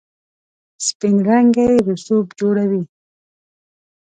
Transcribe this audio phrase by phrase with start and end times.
[0.85, 2.81] سپین رنګی رسوب جوړیږي.